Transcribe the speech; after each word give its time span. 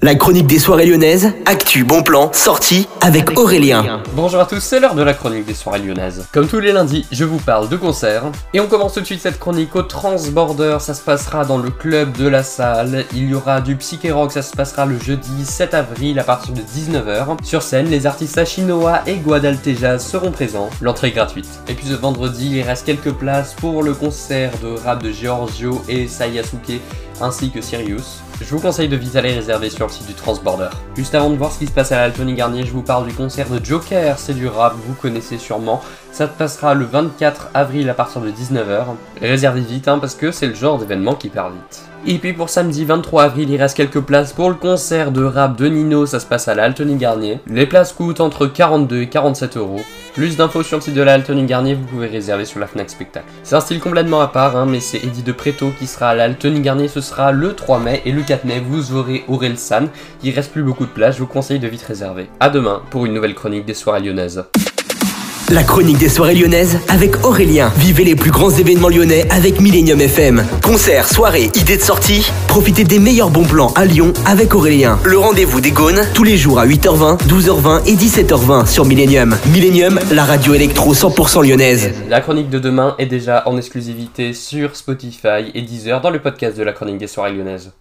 La 0.00 0.14
chronique 0.14 0.46
des 0.46 0.60
soirées 0.60 0.86
lyonnaises, 0.86 1.32
actu, 1.44 1.82
bon 1.82 2.04
plan, 2.04 2.32
sortie 2.32 2.86
avec 3.00 3.36
Aurélien. 3.36 4.00
Bonjour 4.14 4.40
à 4.40 4.46
tous, 4.46 4.60
c'est 4.60 4.78
l'heure 4.78 4.94
de 4.94 5.02
la 5.02 5.12
chronique 5.12 5.44
des 5.44 5.54
soirées 5.54 5.80
lyonnaises. 5.80 6.24
Comme 6.32 6.46
tous 6.46 6.60
les 6.60 6.70
lundis, 6.70 7.04
je 7.10 7.24
vous 7.24 7.38
parle 7.38 7.68
de 7.68 7.76
concerts. 7.76 8.22
Et 8.54 8.60
on 8.60 8.68
commence 8.68 8.94
tout 8.94 9.00
de 9.00 9.04
suite 9.06 9.20
cette 9.20 9.40
chronique 9.40 9.74
au 9.74 9.82
Transborder, 9.82 10.76
ça 10.78 10.94
se 10.94 11.02
passera 11.02 11.44
dans 11.44 11.58
le 11.58 11.70
club 11.70 12.16
de 12.16 12.28
la 12.28 12.44
salle. 12.44 13.06
Il 13.12 13.28
y 13.28 13.34
aura 13.34 13.60
du 13.60 13.74
psyché 13.74 14.12
rock, 14.12 14.30
ça 14.30 14.42
se 14.42 14.54
passera 14.54 14.86
le 14.86 15.00
jeudi 15.00 15.44
7 15.44 15.74
avril 15.74 16.20
à 16.20 16.22
partir 16.22 16.54
de 16.54 16.60
19h. 16.60 17.36
Sur 17.42 17.62
scène, 17.62 17.90
les 17.90 18.06
artistes 18.06 18.38
Ashinoa 18.38 19.02
et 19.08 19.16
Guadaltejas 19.16 19.98
seront 19.98 20.30
présents. 20.30 20.70
L'entrée 20.80 21.08
est 21.08 21.12
gratuite. 21.12 21.48
Et 21.66 21.74
puis 21.74 21.88
ce 21.88 21.94
vendredi, 21.94 22.58
il 22.58 22.62
reste 22.62 22.86
quelques 22.86 23.14
places 23.14 23.54
pour 23.54 23.82
le 23.82 23.94
concert 23.94 24.52
de 24.62 24.80
rap 24.80 25.02
de 25.02 25.10
Giorgio 25.10 25.82
et 25.88 26.06
Sayasuke 26.06 26.80
ainsi 27.20 27.50
que 27.50 27.60
Sirius. 27.60 28.20
Je 28.40 28.54
vous 28.54 28.60
conseille 28.60 28.88
de 28.88 28.96
vite 28.96 29.16
aller 29.16 29.34
réserver 29.34 29.68
sur 29.68 29.86
le 29.86 29.92
site 29.92 30.06
du 30.06 30.14
Transborder. 30.14 30.68
Juste 30.96 31.14
avant 31.14 31.28
de 31.28 31.36
voir 31.36 31.50
ce 31.50 31.58
qui 31.58 31.66
se 31.66 31.72
passe 31.72 31.90
à 31.90 31.96
l'Altony 31.96 32.34
Garnier, 32.34 32.64
je 32.64 32.70
vous 32.70 32.82
parle 32.82 33.06
du 33.06 33.12
concert 33.12 33.48
de 33.50 33.62
Joker, 33.62 34.16
c'est 34.16 34.32
du 34.32 34.46
rap, 34.46 34.74
vous 34.86 34.94
connaissez 34.94 35.38
sûrement. 35.38 35.82
Ça 36.12 36.28
passera 36.28 36.74
le 36.74 36.84
24 36.84 37.50
avril 37.52 37.90
à 37.90 37.94
partir 37.94 38.20
de 38.20 38.30
19h. 38.30 38.84
Réservez 39.20 39.60
vite 39.60 39.88
hein, 39.88 39.98
parce 39.98 40.14
que 40.14 40.30
c'est 40.30 40.46
le 40.46 40.54
genre 40.54 40.78
d'événement 40.78 41.16
qui 41.16 41.30
part 41.30 41.50
vite. 41.50 41.82
Et 42.06 42.18
puis 42.18 42.32
pour 42.32 42.48
samedi 42.48 42.84
23 42.84 43.24
avril, 43.24 43.50
il 43.50 43.60
reste 43.60 43.76
quelques 43.76 44.00
places 44.00 44.32
pour 44.32 44.48
le 44.50 44.54
concert 44.54 45.10
de 45.10 45.24
rap 45.24 45.56
de 45.56 45.66
Nino, 45.66 46.06
ça 46.06 46.20
se 46.20 46.26
passe 46.26 46.46
à 46.46 46.54
l'Altony 46.54 46.94
Garnier. 46.94 47.40
Les 47.48 47.66
places 47.66 47.92
coûtent 47.92 48.20
entre 48.20 48.46
42 48.46 49.02
et 49.02 49.08
47 49.08 49.56
euros. 49.56 49.80
Plus 50.18 50.36
d'infos 50.36 50.64
sur 50.64 50.78
le 50.78 50.82
site 50.82 50.94
de 50.94 51.02
la 51.02 51.16
Garnier, 51.16 51.74
vous 51.74 51.84
pouvez 51.84 52.08
réserver 52.08 52.44
sur 52.44 52.58
la 52.58 52.66
Fnac 52.66 52.90
Spectacle. 52.90 53.24
C'est 53.44 53.54
un 53.54 53.60
style 53.60 53.78
complètement 53.78 54.20
à 54.20 54.26
part, 54.26 54.56
hein, 54.56 54.66
mais 54.66 54.80
c'est 54.80 54.98
Eddie 54.98 55.22
de 55.22 55.30
Preto 55.30 55.70
qui 55.78 55.86
sera 55.86 56.08
à 56.08 56.16
l'Altony 56.16 56.60
Garnier, 56.60 56.88
ce 56.88 57.00
sera 57.00 57.30
le 57.30 57.54
3 57.54 57.78
mai, 57.78 58.02
et 58.04 58.10
le 58.10 58.22
4 58.22 58.44
mai, 58.44 58.58
vous 58.58 58.96
aurez 58.96 59.22
Aurel 59.28 59.56
San. 59.56 59.88
Il 60.24 60.34
reste 60.34 60.50
plus 60.50 60.64
beaucoup 60.64 60.86
de 60.86 60.90
places, 60.90 61.14
je 61.14 61.20
vous 61.20 61.28
conseille 61.28 61.60
de 61.60 61.68
vite 61.68 61.82
réserver. 61.82 62.28
A 62.40 62.50
demain 62.50 62.82
pour 62.90 63.06
une 63.06 63.14
nouvelle 63.14 63.36
chronique 63.36 63.64
des 63.64 63.74
soirées 63.74 64.00
lyonnaises. 64.00 64.42
La 65.50 65.62
chronique 65.62 65.96
des 65.96 66.10
soirées 66.10 66.34
lyonnaises 66.34 66.78
avec 66.88 67.24
Aurélien. 67.24 67.72
Vivez 67.78 68.04
les 68.04 68.14
plus 68.14 68.30
grands 68.30 68.50
événements 68.50 68.90
lyonnais 68.90 69.26
avec 69.30 69.62
Millennium 69.62 69.98
FM. 69.98 70.44
Concerts, 70.62 71.08
soirées, 71.08 71.50
idées 71.54 71.78
de 71.78 71.82
sortie. 71.82 72.30
Profitez 72.48 72.84
des 72.84 72.98
meilleurs 72.98 73.30
bons 73.30 73.46
plans 73.46 73.72
à 73.74 73.86
Lyon 73.86 74.12
avec 74.26 74.54
Aurélien. 74.54 74.98
Le 75.04 75.16
rendez-vous 75.16 75.62
des 75.62 75.70
Gaunes 75.70 76.02
tous 76.12 76.22
les 76.22 76.36
jours 76.36 76.58
à 76.58 76.66
8h20, 76.66 77.26
12h20 77.26 77.86
et 77.86 77.94
17h20 77.94 78.66
sur 78.66 78.84
Millennium. 78.84 79.38
Millennium, 79.50 79.98
la 80.12 80.24
radio 80.24 80.52
électro 80.52 80.92
100% 80.92 81.48
lyonnaise. 81.48 81.92
La 82.10 82.20
chronique 82.20 82.50
de 82.50 82.58
demain 82.58 82.94
est 82.98 83.06
déjà 83.06 83.42
en 83.46 83.56
exclusivité 83.56 84.34
sur 84.34 84.76
Spotify 84.76 85.50
et 85.54 85.62
Deezer 85.62 86.02
dans 86.02 86.10
le 86.10 86.18
podcast 86.18 86.58
de 86.58 86.62
la 86.62 86.74
chronique 86.74 86.98
des 86.98 87.06
soirées 87.06 87.32
lyonnaises. 87.32 87.72